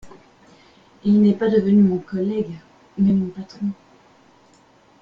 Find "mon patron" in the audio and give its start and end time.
3.13-3.69